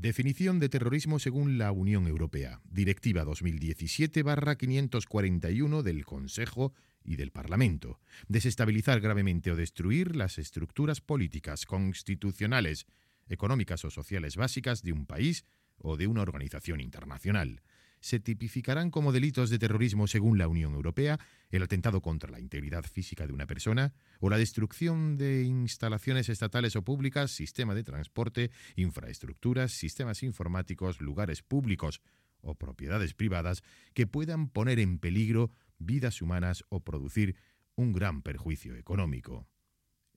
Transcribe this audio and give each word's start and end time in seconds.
Definición 0.00 0.60
de 0.60 0.68
terrorismo 0.68 1.18
según 1.18 1.58
la 1.58 1.72
Unión 1.72 2.06
Europea. 2.06 2.60
Directiva 2.70 3.24
2017-541 3.24 5.82
del 5.82 6.04
Consejo 6.04 6.72
y 7.02 7.16
del 7.16 7.32
Parlamento. 7.32 7.98
Desestabilizar 8.28 9.00
gravemente 9.00 9.50
o 9.50 9.56
destruir 9.56 10.14
las 10.14 10.38
estructuras 10.38 11.00
políticas, 11.00 11.66
constitucionales, 11.66 12.86
económicas 13.28 13.84
o 13.84 13.90
sociales 13.90 14.36
básicas 14.36 14.84
de 14.84 14.92
un 14.92 15.04
país 15.04 15.44
o 15.78 15.96
de 15.96 16.06
una 16.06 16.22
organización 16.22 16.80
internacional 16.80 17.60
se 18.08 18.20
tipificarán 18.20 18.90
como 18.90 19.12
delitos 19.12 19.50
de 19.50 19.58
terrorismo 19.58 20.06
según 20.06 20.38
la 20.38 20.48
Unión 20.48 20.72
Europea 20.72 21.20
el 21.50 21.62
atentado 21.62 22.00
contra 22.00 22.30
la 22.30 22.40
integridad 22.40 22.84
física 22.84 23.26
de 23.26 23.34
una 23.34 23.46
persona 23.46 23.92
o 24.18 24.30
la 24.30 24.38
destrucción 24.38 25.18
de 25.18 25.42
instalaciones 25.42 26.30
estatales 26.30 26.74
o 26.74 26.82
públicas, 26.82 27.30
sistema 27.30 27.74
de 27.74 27.84
transporte, 27.84 28.50
infraestructuras, 28.76 29.72
sistemas 29.72 30.22
informáticos, 30.22 31.02
lugares 31.02 31.42
públicos 31.42 32.00
o 32.40 32.54
propiedades 32.54 33.12
privadas 33.12 33.62
que 33.92 34.06
puedan 34.06 34.48
poner 34.48 34.78
en 34.78 34.98
peligro 34.98 35.50
vidas 35.78 36.22
humanas 36.22 36.64
o 36.70 36.80
producir 36.80 37.36
un 37.74 37.92
gran 37.92 38.22
perjuicio 38.22 38.74
económico. 38.74 39.46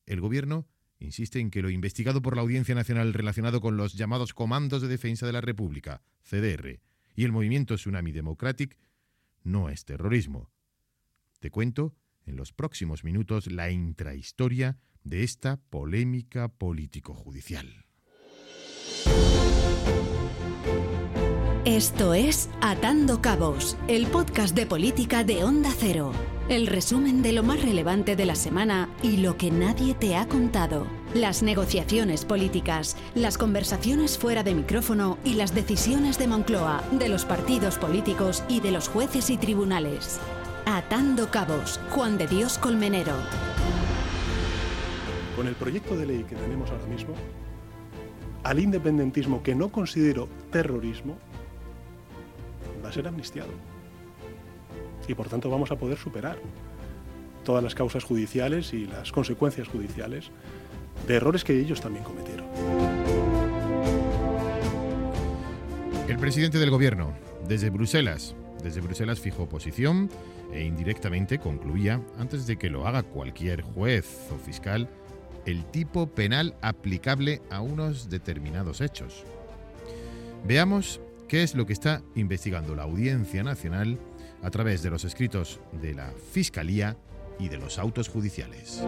El 0.05 0.21
Gobierno 0.21 0.65
insiste 0.99 1.39
en 1.39 1.51
que 1.51 1.61
lo 1.61 1.69
investigado 1.69 2.21
por 2.21 2.37
la 2.37 2.41
Audiencia 2.41 2.73
Nacional 2.73 3.13
relacionado 3.13 3.59
con 3.59 3.75
los 3.75 3.95
llamados 3.95 4.33
Comandos 4.33 4.81
de 4.81 4.87
Defensa 4.87 5.25
de 5.25 5.33
la 5.33 5.41
República, 5.41 6.03
CDR, 6.23 6.79
y 7.15 7.25
el 7.25 7.31
movimiento 7.31 7.75
Tsunami 7.75 8.11
Democratic 8.11 8.77
no 9.43 9.69
es 9.69 9.85
terrorismo. 9.85 10.51
Te 11.39 11.49
cuento 11.49 11.95
en 12.25 12.35
los 12.35 12.53
próximos 12.53 13.03
minutos 13.03 13.47
la 13.51 13.71
intrahistoria 13.71 14.77
de 15.03 15.23
esta 15.23 15.57
polémica 15.57 16.47
político-judicial. 16.47 17.85
Esto 21.65 22.15
es 22.15 22.49
Atando 22.59 23.21
Cabos, 23.21 23.77
el 23.87 24.07
podcast 24.07 24.55
de 24.55 24.65
política 24.65 25.23
de 25.23 25.43
Onda 25.43 25.69
Cero. 25.77 26.11
El 26.49 26.65
resumen 26.65 27.21
de 27.21 27.33
lo 27.33 27.43
más 27.43 27.61
relevante 27.61 28.15
de 28.15 28.25
la 28.25 28.33
semana 28.33 28.89
y 29.03 29.17
lo 29.17 29.37
que 29.37 29.51
nadie 29.51 29.93
te 29.93 30.15
ha 30.15 30.27
contado. 30.27 30.87
Las 31.13 31.43
negociaciones 31.43 32.25
políticas, 32.25 32.97
las 33.13 33.37
conversaciones 33.37 34.17
fuera 34.17 34.41
de 34.41 34.55
micrófono 34.55 35.19
y 35.23 35.35
las 35.35 35.53
decisiones 35.53 36.17
de 36.17 36.25
Moncloa, 36.25 36.83
de 36.93 37.09
los 37.09 37.25
partidos 37.25 37.77
políticos 37.77 38.43
y 38.49 38.59
de 38.59 38.71
los 38.71 38.87
jueces 38.87 39.29
y 39.29 39.37
tribunales. 39.37 40.19
Atando 40.65 41.29
Cabos, 41.29 41.79
Juan 41.91 42.17
de 42.17 42.25
Dios 42.25 42.57
Colmenero. 42.57 43.13
Con 45.35 45.47
el 45.47 45.53
proyecto 45.53 45.95
de 45.95 46.07
ley 46.07 46.25
que 46.27 46.35
tenemos 46.35 46.71
ahora 46.71 46.87
mismo, 46.87 47.13
al 48.43 48.59
independentismo 48.59 49.43
que 49.43 49.53
no 49.53 49.71
considero 49.71 50.27
terrorismo, 50.49 51.19
va 52.81 52.89
a 52.89 52.93
ser 52.93 53.07
amnistiado 53.07 53.51
y 55.07 55.15
por 55.15 55.29
tanto 55.29 55.49
vamos 55.49 55.71
a 55.71 55.77
poder 55.77 55.97
superar 55.97 56.39
todas 57.43 57.63
las 57.63 57.75
causas 57.75 58.03
judiciales 58.03 58.73
y 58.73 58.85
las 58.85 59.11
consecuencias 59.11 59.67
judiciales 59.67 60.31
de 61.07 61.15
errores 61.15 61.43
que 61.43 61.59
ellos 61.59 61.81
también 61.81 62.03
cometieron. 62.03 62.45
El 66.07 66.17
presidente 66.17 66.59
del 66.59 66.69
gobierno, 66.69 67.13
desde 67.47 67.69
Bruselas, 67.69 68.35
desde 68.63 68.81
Bruselas 68.81 69.19
fijó 69.19 69.49
posición 69.49 70.09
e 70.53 70.63
indirectamente 70.63 71.39
concluía, 71.39 72.01
antes 72.19 72.45
de 72.45 72.57
que 72.57 72.69
lo 72.69 72.85
haga 72.85 73.03
cualquier 73.03 73.61
juez 73.61 74.27
o 74.31 74.37
fiscal, 74.37 74.89
el 75.45 75.65
tipo 75.65 76.07
penal 76.07 76.55
aplicable 76.61 77.41
a 77.49 77.61
unos 77.61 78.09
determinados 78.09 78.81
hechos. 78.81 79.23
Veamos 80.45 81.01
qué 81.31 81.43
es 81.43 81.55
lo 81.55 81.65
que 81.65 81.71
está 81.71 82.01
investigando 82.15 82.75
la 82.75 82.83
Audiencia 82.83 83.41
Nacional 83.41 83.97
a 84.43 84.49
través 84.49 84.83
de 84.83 84.89
los 84.89 85.05
escritos 85.05 85.61
de 85.81 85.93
la 85.93 86.11
Fiscalía 86.33 86.97
y 87.39 87.47
de 87.47 87.57
los 87.57 87.79
autos 87.79 88.09
judiciales. 88.09 88.83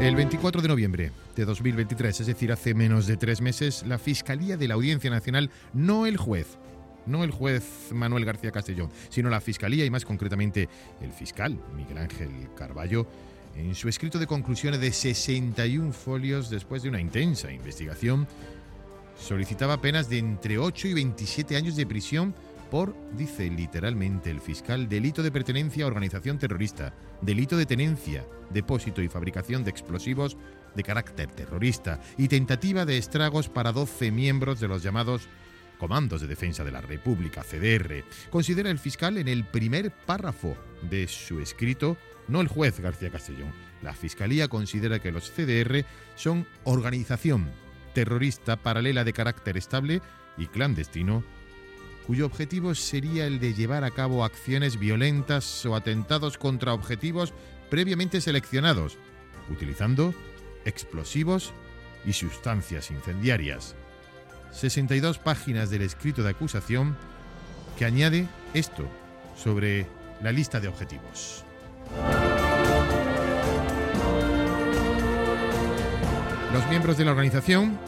El 0.00 0.16
24 0.16 0.62
de 0.62 0.66
noviembre 0.66 1.12
de 1.36 1.44
2023, 1.44 2.22
es 2.22 2.26
decir, 2.26 2.50
hace 2.50 2.74
menos 2.74 3.06
de 3.06 3.16
tres 3.16 3.40
meses, 3.40 3.84
la 3.86 3.98
Fiscalía 3.98 4.56
de 4.56 4.66
la 4.66 4.74
Audiencia 4.74 5.08
Nacional, 5.08 5.48
no 5.72 6.06
el 6.06 6.16
juez, 6.16 6.58
no 7.06 7.22
el 7.22 7.30
juez 7.30 7.92
Manuel 7.92 8.24
García 8.24 8.50
Castellón, 8.50 8.90
sino 9.10 9.30
la 9.30 9.40
Fiscalía 9.40 9.84
y 9.84 9.90
más 9.90 10.04
concretamente 10.04 10.68
el 11.00 11.12
fiscal 11.12 11.56
Miguel 11.76 11.98
Ángel 11.98 12.30
Carballo, 12.56 13.06
en 13.56 13.74
su 13.74 13.88
escrito 13.88 14.18
de 14.18 14.26
conclusiones 14.26 14.80
de 14.80 14.92
61 14.92 15.92
folios 15.92 16.50
después 16.50 16.82
de 16.82 16.88
una 16.88 17.00
intensa 17.00 17.50
investigación, 17.50 18.26
solicitaba 19.18 19.80
penas 19.80 20.08
de 20.08 20.18
entre 20.18 20.58
8 20.58 20.88
y 20.88 20.94
27 20.94 21.56
años 21.56 21.76
de 21.76 21.86
prisión 21.86 22.34
por, 22.70 22.94
dice 23.16 23.48
literalmente 23.48 24.30
el 24.30 24.40
fiscal, 24.40 24.88
delito 24.88 25.22
de 25.22 25.30
pertenencia 25.30 25.84
a 25.84 25.88
organización 25.88 26.38
terrorista, 26.38 26.94
delito 27.20 27.56
de 27.56 27.66
tenencia, 27.66 28.26
depósito 28.50 29.02
y 29.02 29.08
fabricación 29.08 29.64
de 29.64 29.70
explosivos 29.70 30.36
de 30.74 30.82
carácter 30.82 31.30
terrorista 31.30 32.00
y 32.18 32.28
tentativa 32.28 32.84
de 32.84 32.98
estragos 32.98 33.48
para 33.48 33.72
12 33.72 34.10
miembros 34.10 34.60
de 34.60 34.68
los 34.68 34.82
llamados 34.82 35.28
Comandos 35.78 36.20
de 36.22 36.26
Defensa 36.26 36.64
de 36.64 36.70
la 36.70 36.80
República, 36.80 37.42
CDR. 37.42 38.04
Considera 38.30 38.70
el 38.70 38.78
fiscal 38.78 39.18
en 39.18 39.28
el 39.28 39.44
primer 39.44 39.90
párrafo 39.90 40.56
de 40.82 41.06
su 41.06 41.40
escrito, 41.40 41.96
no 42.28 42.40
el 42.40 42.48
juez 42.48 42.80
García 42.80 43.10
Castellón, 43.10 43.52
la 43.82 43.94
Fiscalía 43.94 44.48
considera 44.48 44.98
que 44.98 45.12
los 45.12 45.30
CDR 45.30 45.84
son 46.16 46.46
organización 46.64 47.50
terrorista 47.96 48.56
paralela 48.56 49.04
de 49.04 49.14
carácter 49.14 49.56
estable 49.56 50.02
y 50.36 50.48
clandestino, 50.48 51.24
cuyo 52.06 52.26
objetivo 52.26 52.74
sería 52.74 53.26
el 53.26 53.40
de 53.40 53.54
llevar 53.54 53.84
a 53.84 53.90
cabo 53.90 54.22
acciones 54.22 54.78
violentas 54.78 55.64
o 55.64 55.74
atentados 55.74 56.36
contra 56.36 56.74
objetivos 56.74 57.32
previamente 57.70 58.20
seleccionados, 58.20 58.98
utilizando 59.50 60.14
explosivos 60.66 61.54
y 62.04 62.12
sustancias 62.12 62.90
incendiarias. 62.90 63.74
62 64.52 65.18
páginas 65.18 65.70
del 65.70 65.80
escrito 65.80 66.22
de 66.22 66.30
acusación 66.30 66.98
que 67.78 67.86
añade 67.86 68.26
esto 68.52 68.86
sobre 69.36 69.86
la 70.22 70.32
lista 70.32 70.60
de 70.60 70.68
objetivos. 70.68 71.46
Los 76.52 76.66
miembros 76.68 76.96
de 76.96 77.04
la 77.04 77.10
organización 77.10 77.78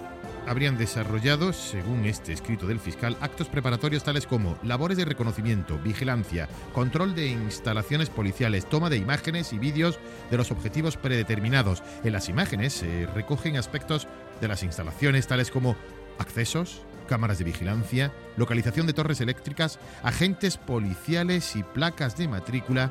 habrían 0.49 0.79
desarrollado, 0.79 1.53
según 1.53 2.07
este 2.07 2.33
escrito 2.33 2.67
del 2.67 2.81
fiscal, 2.81 3.17
actos 3.21 3.49
preparatorios 3.49 4.03
tales 4.03 4.27
como 4.27 4.59
labores 4.63 4.97
de 4.97 5.05
reconocimiento, 5.05 5.79
vigilancia, 5.79 6.49
control 6.73 7.15
de 7.15 7.29
instalaciones 7.29 8.09
policiales, 8.09 8.69
toma 8.69 8.89
de 8.89 8.97
imágenes 8.97 9.53
y 9.53 9.59
vídeos 9.59 9.99
de 10.31 10.37
los 10.37 10.51
objetivos 10.51 10.97
predeterminados. 10.97 11.83
En 12.03 12.13
las 12.13 12.29
imágenes 12.29 12.73
se 12.73 13.07
recogen 13.15 13.57
aspectos 13.57 14.09
de 14.41 14.49
las 14.49 14.63
instalaciones 14.63 15.27
tales 15.27 15.51
como 15.51 15.77
accesos, 16.19 16.83
cámaras 17.09 17.39
de 17.39 17.45
vigilancia, 17.45 18.13
localización 18.37 18.87
de 18.87 18.93
torres 18.93 19.21
eléctricas, 19.21 19.79
agentes 20.03 20.57
policiales 20.57 21.57
y 21.57 21.63
placas 21.63 22.17
de 22.17 22.29
matrícula 22.29 22.91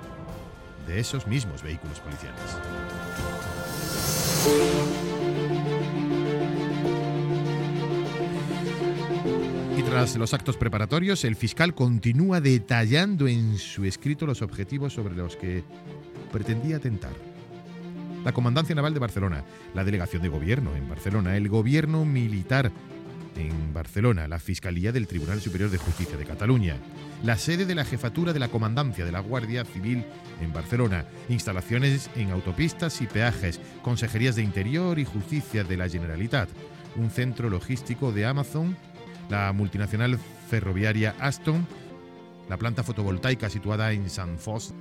de 0.87 0.99
esos 0.99 1.27
mismos 1.27 1.61
vehículos 1.61 1.99
policiales. 1.99 2.41
Y 9.77 9.83
tras 9.83 10.15
los 10.15 10.33
actos 10.33 10.57
preparatorios, 10.57 11.23
el 11.25 11.35
fiscal 11.35 11.75
continúa 11.75 12.41
detallando 12.41 13.27
en 13.27 13.57
su 13.57 13.83
escrito 13.85 14.25
los 14.25 14.41
objetivos 14.41 14.93
sobre 14.93 15.15
los 15.15 15.35
que 15.35 15.63
pretendía 16.31 16.77
atentar. 16.77 17.11
La 18.23 18.33
Comandancia 18.33 18.75
Naval 18.75 18.93
de 18.93 18.99
Barcelona, 18.99 19.43
la 19.73 19.83
Delegación 19.83 20.21
de 20.21 20.29
Gobierno 20.29 20.75
en 20.75 20.89
Barcelona, 20.89 21.37
el 21.37 21.47
Gobierno 21.47 22.03
Militar 22.05 22.71
en 23.37 23.73
Barcelona, 23.73 24.27
la 24.27 24.39
Fiscalía 24.39 24.91
del 24.91 25.07
Tribunal 25.07 25.39
Superior 25.41 25.69
de 25.69 25.77
Justicia 25.77 26.17
de 26.17 26.25
Cataluña, 26.25 26.77
la 27.23 27.37
sede 27.37 27.65
de 27.65 27.75
la 27.75 27.85
Jefatura 27.85 28.33
de 28.33 28.39
la 28.39 28.49
Comandancia 28.49 29.05
de 29.05 29.11
la 29.11 29.19
Guardia 29.19 29.63
Civil 29.65 30.03
en 30.41 30.53
Barcelona, 30.53 31.05
instalaciones 31.29 32.09
en 32.15 32.31
autopistas 32.31 33.01
y 33.01 33.07
peajes, 33.07 33.59
consejerías 33.81 34.35
de 34.35 34.43
Interior 34.43 34.99
y 34.99 35.05
Justicia 35.05 35.63
de 35.63 35.77
la 35.77 35.89
Generalitat, 35.89 36.49
un 36.95 37.09
centro 37.11 37.49
logístico 37.49 38.11
de 38.11 38.25
Amazon 38.25 38.75
la 39.29 39.51
multinacional 39.53 40.17
ferroviaria 40.49 41.15
Aston, 41.19 41.67
la 42.49 42.57
planta 42.57 42.83
fotovoltaica 42.83 43.49
situada 43.49 43.91
en 43.91 44.09
San 44.09 44.37
Fos, 44.37 44.73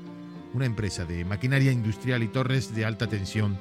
una 0.54 0.66
empresa 0.66 1.04
de 1.04 1.24
maquinaria 1.24 1.72
industrial 1.72 2.22
y 2.22 2.28
torres 2.28 2.74
de 2.74 2.84
alta 2.84 3.06
tensión 3.06 3.58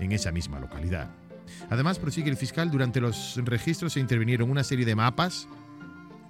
en 0.00 0.12
esa 0.12 0.32
misma 0.32 0.58
localidad. 0.58 1.21
Además, 1.70 1.98
prosigue 1.98 2.30
el 2.30 2.36
fiscal, 2.36 2.70
durante 2.70 3.00
los 3.00 3.40
registros 3.44 3.94
se 3.94 4.00
intervinieron 4.00 4.50
una 4.50 4.64
serie 4.64 4.86
de 4.86 4.94
mapas 4.94 5.48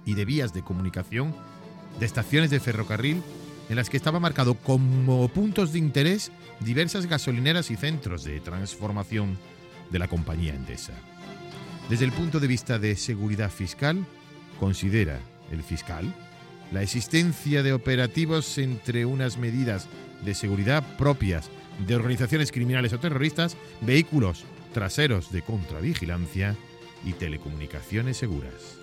y 0.05 0.13
de 0.13 0.25
vías 0.25 0.53
de 0.53 0.63
comunicación 0.63 1.35
de 1.99 2.05
estaciones 2.05 2.49
de 2.49 2.59
ferrocarril 2.59 3.21
en 3.69 3.75
las 3.75 3.89
que 3.89 3.97
estaba 3.97 4.19
marcado 4.19 4.55
como 4.55 5.27
puntos 5.29 5.73
de 5.73 5.79
interés 5.79 6.31
diversas 6.59 7.05
gasolineras 7.05 7.71
y 7.71 7.75
centros 7.75 8.23
de 8.23 8.39
transformación 8.39 9.37
de 9.89 9.99
la 9.99 10.07
compañía 10.07 10.55
Endesa. 10.55 10.93
Desde 11.89 12.05
el 12.05 12.11
punto 12.11 12.39
de 12.39 12.47
vista 12.47 12.79
de 12.79 12.95
seguridad 12.95 13.51
fiscal, 13.51 14.05
considera 14.59 15.19
el 15.51 15.63
fiscal 15.63 16.13
la 16.71 16.81
existencia 16.81 17.61
de 17.61 17.73
operativos 17.73 18.57
entre 18.57 19.05
unas 19.05 19.37
medidas 19.37 19.87
de 20.25 20.33
seguridad 20.33 20.83
propias 20.97 21.49
de 21.85 21.95
organizaciones 21.95 22.51
criminales 22.51 22.93
o 22.93 22.99
terroristas, 22.99 23.57
vehículos 23.81 24.45
traseros 24.73 25.31
de 25.31 25.41
contravigilancia 25.41 26.55
y 27.05 27.13
telecomunicaciones 27.13 28.17
seguras. 28.17 28.77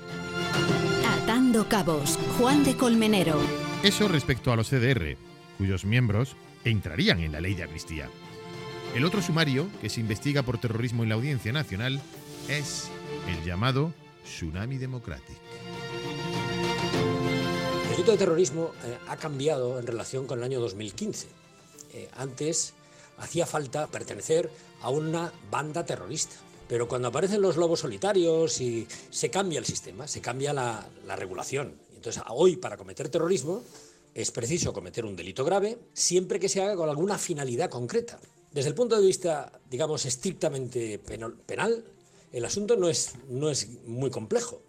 Atando 1.23 1.69
cabos, 1.69 2.19
Juan 2.39 2.65
de 2.65 2.77
Colmenero. 2.77 3.39
Eso 3.83 4.09
respecto 4.09 4.53
a 4.53 4.57
los 4.57 4.69
CDR, 4.69 5.17
cuyos 5.59 5.85
miembros 5.85 6.37
entrarían 6.65 7.21
en 7.21 7.33
la 7.33 7.41
ley 7.41 7.55
de 7.55 7.65
amnistía. 7.65 8.09
El 8.95 9.05
otro 9.05 9.23
sumario, 9.23 9.69
que 9.81 9.89
se 9.89 10.01
investiga 10.01 10.43
por 10.43 10.59
terrorismo 10.59 11.03
en 11.03 11.11
la 11.11 11.15
Audiencia 11.15 11.53
Nacional, 11.53 12.01
es 12.49 12.89
el 13.29 13.45
llamado 13.45 13.93
Tsunami 14.25 14.79
Democratic. 14.79 15.37
El 17.85 17.91
delito 17.91 18.13
de 18.13 18.19
terrorismo 18.19 18.73
eh, 18.85 18.97
ha 19.09 19.17
cambiado 19.17 19.79
en 19.79 19.87
relación 19.87 20.27
con 20.27 20.39
el 20.39 20.45
año 20.45 20.61
2015. 20.61 21.29
Eh, 21.93 22.09
antes 22.17 22.75
hacía 23.21 23.47
falta 23.47 23.87
pertenecer 23.87 24.51
a 24.83 24.91
una 24.91 25.33
banda 25.51 25.85
terrorista. 25.85 26.37
Pero 26.69 26.89
cuando 26.89 27.09
aparecen 27.09 27.41
los 27.43 27.57
lobos 27.57 27.81
solitarios 27.81 28.61
y 28.61 28.87
se 29.11 29.31
cambia 29.31 29.59
el 29.59 29.65
sistema, 29.65 30.07
se 30.07 30.21
cambia 30.21 30.53
la, 30.53 30.87
la 31.07 31.17
regulación. 31.17 31.75
Entonces, 31.95 32.23
hoy 32.29 32.57
para 32.57 32.77
cometer 32.77 33.09
terrorismo 33.09 33.63
es 34.15 34.31
preciso 34.31 34.73
cometer 34.73 35.05
un 35.05 35.17
delito 35.17 35.45
grave 35.45 35.79
siempre 35.93 36.39
que 36.41 36.49
se 36.49 36.63
haga 36.63 36.77
con 36.77 36.89
alguna 36.89 37.19
finalidad 37.19 37.71
concreta. 37.71 38.19
Desde 38.53 38.69
el 38.69 38.75
punto 38.75 39.01
de 39.01 39.07
vista, 39.07 39.53
digamos, 39.71 40.07
estrictamente 40.07 40.99
penal, 40.99 41.85
el 42.33 42.45
asunto 42.45 42.77
no 42.77 42.89
es, 42.89 43.15
no 43.29 43.51
es 43.51 43.69
muy 43.87 44.11
complejo. 44.11 44.63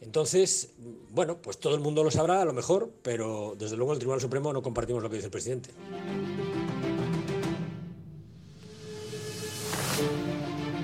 Entonces, 0.00 0.70
bueno, 1.10 1.40
pues 1.40 1.58
todo 1.58 1.74
el 1.74 1.80
mundo 1.80 2.04
lo 2.04 2.10
sabrá 2.10 2.42
a 2.42 2.44
lo 2.44 2.52
mejor, 2.52 2.90
pero 3.02 3.54
desde 3.58 3.76
luego 3.76 3.92
el 3.92 3.98
Tribunal 3.98 4.20
Supremo 4.20 4.52
no 4.52 4.62
compartimos 4.62 5.02
lo 5.02 5.08
que 5.08 5.16
dice 5.16 5.26
el 5.26 5.32
presidente. 5.32 5.70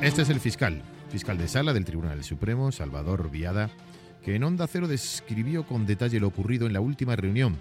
Este 0.02 0.22
es 0.22 0.30
el 0.30 0.40
fiscal, 0.40 0.82
fiscal 1.10 1.38
de 1.38 1.46
sala 1.46 1.72
del 1.72 1.84
Tribunal 1.84 2.24
Supremo, 2.24 2.72
Salvador 2.72 3.30
Viada, 3.30 3.70
que 4.24 4.34
en 4.34 4.42
Onda 4.42 4.66
Cero 4.66 4.88
describió 4.88 5.64
con 5.64 5.86
detalle 5.86 6.18
lo 6.18 6.26
ocurrido 6.26 6.66
en 6.66 6.72
la 6.72 6.80
última 6.80 7.14
reunión, 7.14 7.56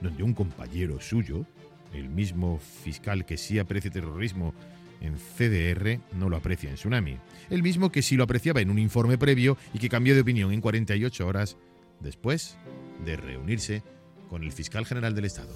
donde 0.00 0.24
un 0.24 0.34
compañero 0.34 1.00
suyo, 1.00 1.46
el 1.92 2.08
mismo 2.08 2.58
fiscal 2.58 3.24
que 3.24 3.36
sí 3.36 3.60
aprecia 3.60 3.92
terrorismo 3.92 4.54
en 5.00 5.14
CDR, 5.14 6.00
no 6.18 6.28
lo 6.28 6.36
aprecia 6.36 6.68
en 6.68 6.74
Tsunami. 6.74 7.16
El 7.48 7.62
mismo 7.62 7.92
que 7.92 8.02
sí 8.02 8.16
lo 8.16 8.24
apreciaba 8.24 8.60
en 8.60 8.70
un 8.70 8.80
informe 8.80 9.16
previo 9.16 9.56
y 9.72 9.78
que 9.78 9.88
cambió 9.88 10.16
de 10.16 10.22
opinión 10.22 10.52
en 10.52 10.60
48 10.60 11.24
horas 11.24 11.56
después 12.00 12.56
de 13.04 13.14
reunirse 13.14 13.84
con 14.28 14.42
el 14.42 14.50
fiscal 14.50 14.84
general 14.84 15.14
del 15.14 15.26
Estado. 15.26 15.54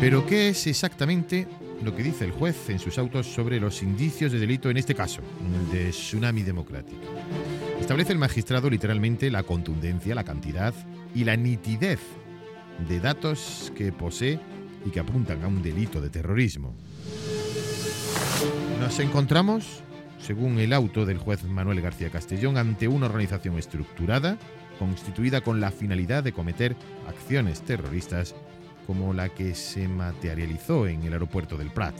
Pero 0.00 0.26
¿qué 0.26 0.48
es 0.48 0.66
exactamente 0.68 1.48
lo 1.84 1.94
que 1.94 2.02
dice 2.02 2.24
el 2.24 2.30
juez 2.30 2.70
en 2.70 2.78
sus 2.78 2.98
autos 2.98 3.26
sobre 3.26 3.58
los 3.58 3.82
indicios 3.82 4.32
de 4.32 4.38
delito 4.38 4.70
en 4.70 4.76
este 4.76 4.94
caso, 4.94 5.20
el 5.40 5.72
de 5.72 5.90
Tsunami 5.90 6.42
Democrático. 6.42 7.00
Establece 7.80 8.12
el 8.12 8.18
magistrado 8.18 8.70
literalmente 8.70 9.30
la 9.30 9.42
contundencia, 9.42 10.14
la 10.14 10.24
cantidad 10.24 10.74
y 11.14 11.24
la 11.24 11.36
nitidez 11.36 12.00
de 12.88 13.00
datos 13.00 13.72
que 13.76 13.92
posee 13.92 14.38
y 14.86 14.90
que 14.90 15.00
apuntan 15.00 15.42
a 15.42 15.48
un 15.48 15.62
delito 15.62 16.00
de 16.00 16.10
terrorismo. 16.10 16.74
Nos 18.80 18.98
encontramos, 19.00 19.82
según 20.20 20.58
el 20.58 20.72
auto 20.72 21.04
del 21.04 21.18
juez 21.18 21.44
Manuel 21.44 21.80
García 21.80 22.10
Castellón, 22.10 22.56
ante 22.56 22.88
una 22.88 23.06
organización 23.06 23.58
estructurada, 23.58 24.38
constituida 24.78 25.40
con 25.40 25.60
la 25.60 25.70
finalidad 25.70 26.24
de 26.24 26.32
cometer 26.32 26.76
acciones 27.08 27.60
terroristas 27.62 28.34
como 28.86 29.12
la 29.12 29.28
que 29.28 29.54
se 29.54 29.88
materializó 29.88 30.86
en 30.86 31.02
el 31.02 31.12
aeropuerto 31.12 31.56
del 31.56 31.70
Prat. 31.70 31.94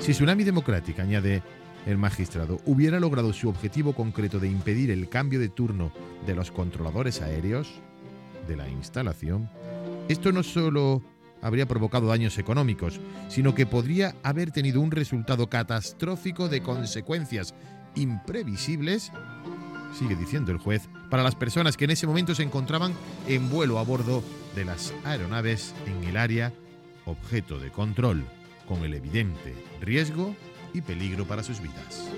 Si 0.00 0.12
Tsunami 0.12 0.44
Democrática, 0.44 1.02
añade 1.02 1.42
el 1.86 1.98
magistrado, 1.98 2.60
hubiera 2.66 3.00
logrado 3.00 3.32
su 3.32 3.48
objetivo 3.48 3.94
concreto 3.94 4.38
de 4.38 4.48
impedir 4.48 4.90
el 4.90 5.08
cambio 5.08 5.38
de 5.38 5.48
turno 5.48 5.92
de 6.26 6.34
los 6.34 6.50
controladores 6.50 7.22
aéreos 7.22 7.80
de 8.46 8.56
la 8.56 8.68
instalación, 8.68 9.48
esto 10.08 10.32
no 10.32 10.42
solo 10.42 11.02
habría 11.42 11.66
provocado 11.66 12.08
daños 12.08 12.38
económicos, 12.38 13.00
sino 13.28 13.54
que 13.54 13.66
podría 13.66 14.14
haber 14.22 14.50
tenido 14.50 14.80
un 14.80 14.90
resultado 14.90 15.48
catastrófico 15.48 16.48
de 16.48 16.62
consecuencias 16.62 17.54
imprevisibles 17.94 19.12
sigue 19.92 20.16
diciendo 20.16 20.52
el 20.52 20.58
juez, 20.58 20.88
para 21.10 21.22
las 21.22 21.34
personas 21.34 21.76
que 21.76 21.84
en 21.84 21.92
ese 21.92 22.06
momento 22.06 22.34
se 22.34 22.42
encontraban 22.42 22.94
en 23.26 23.48
vuelo 23.50 23.78
a 23.78 23.84
bordo 23.84 24.22
de 24.54 24.64
las 24.64 24.92
aeronaves 25.04 25.74
en 25.86 26.04
el 26.04 26.16
área 26.16 26.52
objeto 27.04 27.58
de 27.58 27.70
control, 27.70 28.24
con 28.66 28.84
el 28.84 28.94
evidente 28.94 29.54
riesgo 29.80 30.34
y 30.74 30.80
peligro 30.80 31.26
para 31.26 31.42
sus 31.42 31.60
vidas. 31.60 32.10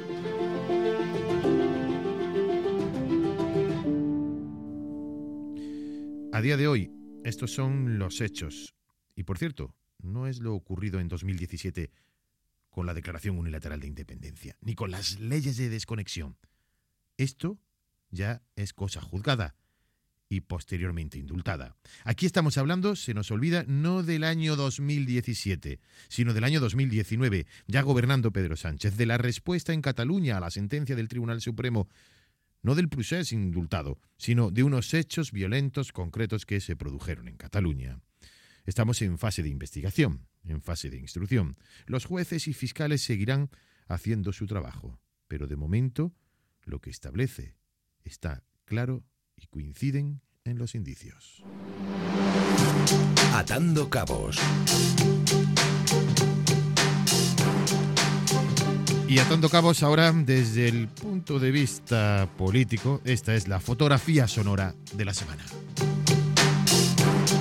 A 6.32 6.40
día 6.40 6.56
de 6.56 6.68
hoy, 6.68 6.92
estos 7.24 7.52
son 7.52 7.98
los 7.98 8.20
hechos. 8.20 8.74
Y 9.16 9.24
por 9.24 9.38
cierto, 9.38 9.74
no 10.00 10.26
es 10.26 10.40
lo 10.40 10.54
ocurrido 10.54 11.00
en 11.00 11.08
2017 11.08 11.90
con 12.70 12.86
la 12.86 12.94
Declaración 12.94 13.38
Unilateral 13.38 13.80
de 13.80 13.88
Independencia, 13.88 14.56
ni 14.60 14.74
con 14.74 14.90
las 14.90 15.18
leyes 15.18 15.56
de 15.56 15.68
desconexión. 15.68 16.36
Esto 17.18 17.58
ya 18.10 18.42
es 18.56 18.72
cosa 18.72 19.00
juzgada 19.00 19.56
y 20.28 20.42
posteriormente 20.42 21.18
indultada. 21.18 21.76
Aquí 22.04 22.26
estamos 22.26 22.58
hablando, 22.58 22.94
se 22.94 23.12
nos 23.12 23.30
olvida, 23.30 23.64
no 23.66 24.04
del 24.04 24.22
año 24.22 24.54
2017, 24.56 25.80
sino 26.08 26.32
del 26.32 26.44
año 26.44 26.60
2019, 26.60 27.46
ya 27.66 27.82
gobernando 27.82 28.30
Pedro 28.30 28.56
Sánchez, 28.56 28.96
de 28.96 29.06
la 29.06 29.18
respuesta 29.18 29.72
en 29.72 29.82
Cataluña 29.82 30.36
a 30.36 30.40
la 30.40 30.50
sentencia 30.50 30.94
del 30.94 31.08
Tribunal 31.08 31.40
Supremo, 31.40 31.88
no 32.62 32.76
del 32.76 32.88
procés 32.88 33.32
indultado, 33.32 33.98
sino 34.16 34.50
de 34.50 34.62
unos 34.62 34.94
hechos 34.94 35.32
violentos 35.32 35.92
concretos 35.92 36.46
que 36.46 36.60
se 36.60 36.76
produjeron 36.76 37.26
en 37.26 37.36
Cataluña. 37.36 38.00
Estamos 38.64 39.02
en 39.02 39.18
fase 39.18 39.42
de 39.42 39.48
investigación, 39.48 40.28
en 40.44 40.60
fase 40.60 40.90
de 40.90 40.98
instrucción. 40.98 41.56
Los 41.86 42.04
jueces 42.04 42.46
y 42.46 42.52
fiscales 42.52 43.02
seguirán 43.02 43.50
haciendo 43.88 44.32
su 44.32 44.46
trabajo, 44.46 45.00
pero 45.26 45.46
de 45.46 45.56
momento 45.56 46.12
lo 46.68 46.80
que 46.80 46.90
establece 46.90 47.56
está 48.04 48.44
claro 48.64 49.02
y 49.36 49.46
coinciden 49.46 50.20
en 50.44 50.58
los 50.58 50.74
indicios. 50.74 51.42
Atando 53.34 53.88
cabos. 53.90 54.38
Y 59.08 59.18
atando 59.20 59.48
cabos 59.48 59.82
ahora 59.82 60.12
desde 60.12 60.68
el 60.68 60.88
punto 60.88 61.38
de 61.38 61.50
vista 61.50 62.28
político, 62.36 63.00
esta 63.04 63.34
es 63.34 63.48
la 63.48 63.58
fotografía 63.58 64.28
sonora 64.28 64.74
de 64.92 65.04
la 65.04 65.14
semana. 65.14 65.44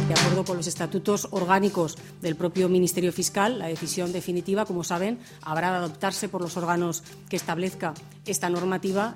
De 0.08 0.14
acuerdo 0.14 0.46
con 0.46 0.56
los 0.56 0.68
estatutos 0.68 1.28
orgánicos 1.32 1.98
del 2.22 2.38
propio 2.38 2.70
Ministerio 2.70 3.12
Fiscal, 3.12 3.60
la 3.60 3.68
decisión 3.68 4.14
definitiva, 4.14 4.66
como 4.66 4.86
saben, 4.86 5.20
habrá 5.42 5.72
de 5.72 5.78
adoptarse 5.78 6.30
por 6.30 6.42
los 6.42 6.56
órganos 6.56 7.04
que 7.30 7.36
establezca 7.36 7.94
esta 8.26 8.50
normativa 8.50 9.16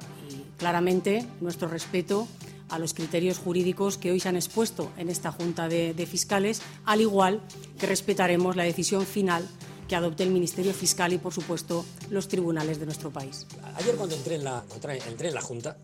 claramente 0.57 1.25
nuestro 1.39 1.69
respeto 1.69 2.27
a 2.67 2.77
los 2.77 2.93
criterios 2.93 3.37
jurídicos 3.37 3.97
que 3.97 4.11
hoy 4.11 4.19
se 4.19 4.27
han 4.27 4.35
expuesto 4.35 4.91
en 4.97 5.09
esta 5.09 5.31
Junta 5.31 5.69
de, 5.69 6.05
Fiscales, 6.05 6.61
al 6.83 6.99
igual 6.99 7.41
que 7.79 7.87
respetaremos 7.87 8.57
la 8.57 8.63
decisión 8.63 9.05
final 9.05 9.47
que 9.87 9.95
adopte 9.95 10.23
el 10.23 10.31
Ministerio 10.31 10.73
Fiscal 10.73 11.13
y, 11.13 11.19
por 11.19 11.33
supuesto, 11.33 11.85
los 12.09 12.27
tribunales 12.27 12.79
de 12.79 12.85
nuestro 12.85 13.11
país. 13.11 13.47
Ayer 13.75 13.95
cuando 13.95 14.15
entré 14.15 14.35
en 14.35 14.43
la, 14.43 14.63
entré 15.07 15.29
en 15.29 15.35
la 15.35 15.41
Junta, 15.41 15.77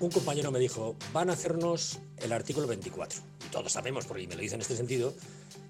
un 0.00 0.10
compañero 0.10 0.50
me 0.50 0.58
dijo, 0.58 0.94
van 1.14 1.30
a 1.30 1.32
hacernos 1.32 2.00
el 2.18 2.32
artículo 2.32 2.66
24. 2.66 3.31
Todos 3.52 3.70
sabemos, 3.70 4.06
porque 4.06 4.26
me 4.26 4.34
lo 4.34 4.40
dice 4.40 4.56
en 4.56 4.62
este 4.62 4.74
sentido, 4.74 5.14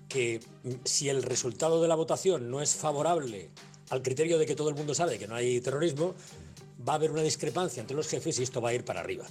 que 0.09 0.41
si 0.85 1.09
el 1.09 1.23
resultado 1.23 1.83
de 1.83 1.89
la 1.89 1.97
votación 1.97 2.51
no 2.51 2.63
es 2.63 2.75
favorable 2.75 3.51
al 3.91 4.03
criterio 4.03 4.39
de 4.39 4.47
que 4.47 4.55
todo 4.55 4.71
el 4.71 4.75
mundo 4.75 4.95
sabe 4.95 5.19
que 5.19 5.27
no 5.27 5.35
hay 5.35 5.61
terrorismo, 5.61 6.15
va 6.89 6.95
a 6.95 6.97
haber 6.97 7.11
una 7.11 7.23
discrepancia 7.23 7.81
entre 7.81 7.97
los 7.97 8.09
jefes 8.09 8.39
y 8.39 8.43
esto 8.45 8.61
va 8.61 8.71
a 8.71 8.75
ir 8.75 8.85
para 8.85 9.01
arriba. 9.01 9.27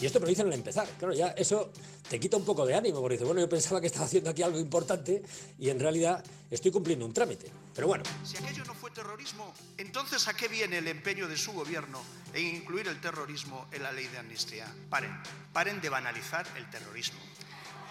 Y 0.00 0.06
esto 0.06 0.18
me 0.18 0.24
lo 0.24 0.30
dicen 0.30 0.46
al 0.46 0.52
empezar. 0.54 0.88
Claro, 0.98 1.12
ya 1.12 1.28
eso 1.28 1.70
te 2.08 2.18
quita 2.18 2.36
un 2.36 2.44
poco 2.44 2.64
de 2.64 2.74
ánimo, 2.74 3.00
porque 3.00 3.14
dices, 3.14 3.26
bueno, 3.26 3.40
yo 3.40 3.48
pensaba 3.48 3.80
que 3.80 3.88
estaba 3.88 4.06
haciendo 4.06 4.30
aquí 4.30 4.42
algo 4.42 4.58
importante 4.58 5.22
y 5.58 5.68
en 5.68 5.78
realidad 5.78 6.24
estoy 6.50 6.70
cumpliendo 6.70 7.04
un 7.04 7.12
trámite. 7.12 7.50
Pero 7.74 7.88
bueno. 7.88 8.04
Si 8.24 8.38
aquello 8.38 8.64
no 8.64 8.74
fue 8.74 8.90
terrorismo, 8.92 9.52
entonces 9.76 10.26
¿a 10.28 10.34
qué 10.34 10.48
viene 10.48 10.78
el 10.78 10.88
empeño 10.88 11.28
de 11.28 11.36
su 11.36 11.52
gobierno 11.52 12.00
en 12.32 12.56
incluir 12.56 12.88
el 12.88 13.00
terrorismo 13.00 13.66
en 13.72 13.82
la 13.82 13.92
ley 13.92 14.06
de 14.06 14.18
amnistía? 14.18 14.72
Paren, 14.88 15.12
paren 15.52 15.80
de 15.82 15.88
banalizar 15.90 16.46
el 16.56 16.68
terrorismo. 16.70 17.20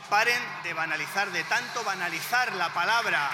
Paren 0.10 0.42
de 0.64 0.74
banalizar, 0.74 1.32
de 1.32 1.44
tanto 1.44 1.84
banalizar 1.84 2.56
la 2.56 2.74
palabra 2.74 3.30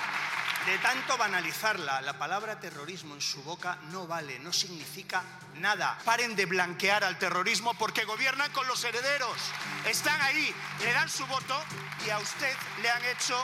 de 0.65 0.77
tanto 0.79 1.15
banalizarla, 1.15 2.01
la 2.01 2.17
palabra 2.17 2.59
terrorismo 2.59 3.13
en 3.13 3.21
su 3.21 3.43
boca 3.43 3.77
no 3.91 4.07
vale, 4.07 4.39
no 4.39 4.51
significa 4.51 5.21
nada. 5.57 5.95
Paren 6.03 6.35
de 6.35 6.47
blanquear 6.47 7.03
al 7.03 7.19
terrorismo 7.19 7.75
porque 7.75 8.03
gobiernan 8.03 8.51
con 8.51 8.65
los 8.67 8.83
herederos. 8.83 9.37
Están 9.85 10.19
ahí, 10.21 10.53
le 10.83 10.91
dan 10.91 11.07
su 11.07 11.25
voto 11.27 11.63
y 12.05 12.09
a 12.09 12.17
usted 12.17 12.55
le 12.81 12.89
han 12.89 13.05
hecho 13.05 13.37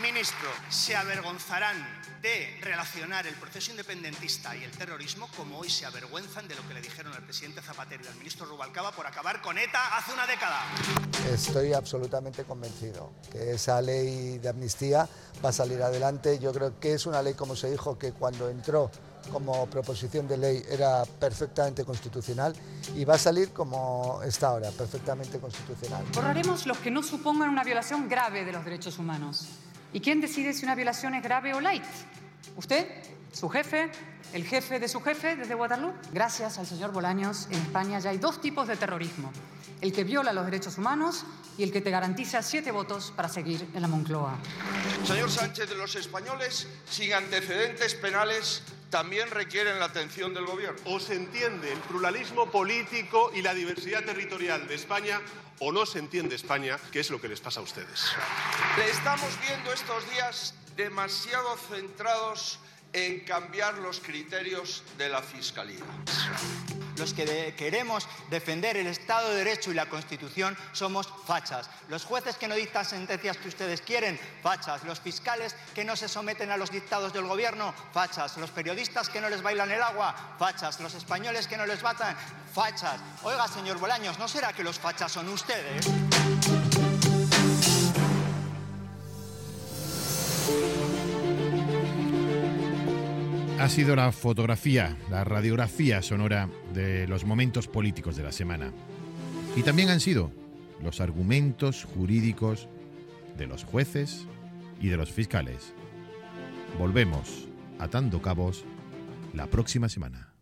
ministro. 0.00 0.48
Se 0.70 0.94
avergonzarán 0.94 1.76
de 2.22 2.60
relacionar 2.62 3.26
el 3.26 3.34
proceso 3.34 3.72
independentista 3.72 4.56
y 4.56 4.62
el 4.62 4.70
terrorismo 4.70 5.28
como 5.36 5.58
hoy 5.58 5.70
se 5.70 5.84
avergüenzan 5.84 6.46
de 6.46 6.54
lo 6.54 6.66
que 6.68 6.74
le 6.74 6.80
dijeron 6.80 7.12
al 7.12 7.22
presidente 7.22 7.60
Zapatero 7.60 8.04
y 8.04 8.06
al 8.06 8.14
ministro 8.14 8.46
Rubalcaba 8.46 8.92
por 8.92 9.06
acabar 9.06 9.42
con 9.42 9.58
ETA 9.58 9.96
hace 9.96 10.12
una 10.12 10.26
década. 10.28 10.62
Estoy 11.32 11.72
absolutamente 11.74 12.44
convencido 12.44 13.12
que 13.30 13.52
esa 13.52 13.82
ley 13.82 14.38
de 14.38 14.48
amnistía 14.48 15.08
va 15.44 15.50
a 15.50 15.52
salir 15.52 15.82
adelante. 15.82 16.38
Yo 16.38 16.52
creo 16.52 16.80
que 16.80 16.94
es 16.94 17.06
una 17.06 17.22
ley, 17.22 17.34
como 17.34 17.54
se 17.54 17.70
dijo, 17.70 17.98
que 17.98 18.12
cuando 18.12 18.48
entró 18.48 18.90
como 19.30 19.66
proposición 19.66 20.26
de 20.26 20.38
ley 20.38 20.62
era 20.70 21.04
perfectamente 21.04 21.84
constitucional 21.84 22.54
y 22.94 23.04
va 23.04 23.14
a 23.14 23.18
salir 23.18 23.50
como 23.50 24.20
está 24.24 24.48
ahora, 24.48 24.70
perfectamente 24.70 25.38
constitucional. 25.38 26.02
Borraremos 26.14 26.66
los 26.66 26.78
que 26.78 26.90
no 26.90 27.02
supongan 27.02 27.50
una 27.50 27.62
violación 27.62 28.08
grave 28.08 28.44
de 28.44 28.52
los 28.52 28.64
derechos 28.64 28.98
humanos. 28.98 29.48
¿Y 29.92 30.00
quién 30.00 30.20
decide 30.20 30.54
si 30.54 30.64
una 30.64 30.74
violación 30.74 31.14
es 31.14 31.22
grave 31.22 31.52
o 31.52 31.60
light? 31.60 31.84
¿Usted? 32.56 32.86
¿Su 33.32 33.48
jefe? 33.50 33.90
¿El 34.32 34.44
jefe 34.44 34.80
de 34.80 34.88
su 34.88 35.00
jefe 35.00 35.36
desde 35.36 35.54
Waterloo? 35.54 35.92
Gracias 36.12 36.58
al 36.58 36.66
señor 36.66 36.92
Bolaños, 36.92 37.46
en 37.50 37.60
España 37.60 37.98
ya 37.98 38.10
hay 38.10 38.18
dos 38.18 38.40
tipos 38.40 38.66
de 38.66 38.76
terrorismo. 38.76 39.30
El 39.80 39.92
que 39.92 40.04
viola 40.04 40.32
los 40.32 40.44
derechos 40.44 40.78
humanos 40.78 41.24
y 41.56 41.62
el 41.62 41.72
que 41.72 41.80
te 41.80 41.90
garantiza 41.90 42.42
siete 42.42 42.70
votos 42.70 43.12
para 43.14 43.28
seguir 43.28 43.66
en 43.74 43.82
la 43.82 43.88
Moncloa. 43.88 44.38
Señor 45.06 45.30
Sánchez, 45.30 45.70
los 45.76 45.94
españoles 45.96 46.66
sin 46.88 47.12
antecedentes 47.12 47.94
penales 47.94 48.62
también 48.90 49.30
requieren 49.30 49.78
la 49.78 49.86
atención 49.86 50.34
del 50.34 50.46
Gobierno. 50.46 50.80
O 50.86 50.98
se 50.98 51.14
entiende 51.14 51.72
el 51.72 51.78
pluralismo 51.80 52.50
político 52.50 53.30
y 53.34 53.42
la 53.42 53.54
diversidad 53.54 54.04
territorial 54.04 54.66
de 54.66 54.74
España 54.74 55.20
o 55.60 55.72
no 55.72 55.86
se 55.86 55.98
entiende 55.98 56.36
España, 56.36 56.78
que 56.92 57.00
es 57.00 57.10
lo 57.10 57.20
que 57.20 57.28
les 57.28 57.40
pasa 57.40 57.60
a 57.60 57.62
ustedes. 57.62 58.04
Le 58.76 58.88
estamos 58.90 59.28
viendo 59.46 59.72
estos 59.72 60.08
días 60.10 60.54
demasiado 60.76 61.56
centrados 61.68 62.60
en 62.92 63.20
cambiar 63.20 63.78
los 63.78 64.00
criterios 64.00 64.82
de 64.96 65.08
la 65.08 65.22
Fiscalía. 65.22 65.84
Los 66.98 67.14
que 67.14 67.54
queremos 67.56 68.06
defender 68.28 68.76
el 68.76 68.88
Estado 68.88 69.30
de 69.30 69.36
Derecho 69.36 69.70
y 69.70 69.74
la 69.74 69.88
Constitución 69.88 70.56
somos 70.72 71.08
fachas. 71.26 71.70
Los 71.88 72.04
jueces 72.04 72.36
que 72.36 72.48
no 72.48 72.54
dictan 72.54 72.84
sentencias 72.84 73.36
que 73.36 73.48
ustedes 73.48 73.80
quieren, 73.80 74.18
fachas. 74.42 74.82
Los 74.84 75.00
fiscales 75.00 75.54
que 75.74 75.84
no 75.84 75.94
se 75.94 76.08
someten 76.08 76.50
a 76.50 76.56
los 76.56 76.70
dictados 76.70 77.12
del 77.12 77.26
gobierno, 77.26 77.72
fachas. 77.92 78.36
Los 78.36 78.50
periodistas 78.50 79.08
que 79.08 79.20
no 79.20 79.28
les 79.28 79.42
bailan 79.42 79.70
el 79.70 79.82
agua, 79.82 80.14
fachas. 80.38 80.80
Los 80.80 80.94
españoles 80.94 81.46
que 81.46 81.56
no 81.56 81.66
les 81.66 81.82
batan, 81.82 82.16
fachas. 82.52 83.00
Oiga, 83.22 83.46
señor 83.46 83.78
Bolaños, 83.78 84.18
¿no 84.18 84.26
será 84.26 84.52
que 84.52 84.64
los 84.64 84.78
fachas 84.78 85.12
son 85.12 85.28
ustedes? 85.28 85.86
Ha 93.58 93.68
sido 93.68 93.96
la 93.96 94.12
fotografía, 94.12 94.96
la 95.10 95.24
radiografía 95.24 96.00
sonora 96.00 96.48
de 96.72 97.08
los 97.08 97.24
momentos 97.24 97.66
políticos 97.66 98.16
de 98.16 98.22
la 98.22 98.30
semana. 98.30 98.72
Y 99.56 99.62
también 99.62 99.88
han 99.88 99.98
sido 99.98 100.30
los 100.80 101.00
argumentos 101.00 101.84
jurídicos 101.84 102.68
de 103.36 103.48
los 103.48 103.64
jueces 103.64 104.26
y 104.80 104.86
de 104.86 104.96
los 104.96 105.10
fiscales. 105.10 105.74
Volvemos 106.78 107.48
atando 107.80 108.22
cabos 108.22 108.64
la 109.34 109.48
próxima 109.48 109.88
semana. 109.88 110.32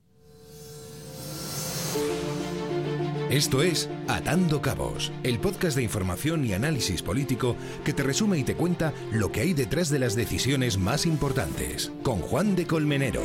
Esto 3.31 3.61
es 3.61 3.91
Atando 4.07 4.63
Cabos, 4.63 5.13
el 5.25 5.41
podcast 5.41 5.77
de 5.77 5.83
información 5.83 6.45
y 6.45 6.53
análisis 6.53 7.03
político 7.03 7.57
que 7.85 7.93
te 7.93 8.05
resume 8.05 8.39
y 8.39 8.45
te 8.45 8.55
cuenta 8.55 8.93
lo 9.11 9.33
que 9.33 9.41
hay 9.41 9.53
detrás 9.53 9.91
de 9.91 9.99
las 9.99 10.15
decisiones 10.15 10.79
más 10.79 11.07
importantes, 11.07 11.91
con 12.05 12.21
Juan 12.21 12.55
de 12.55 12.69
Colmenero. 12.69 13.23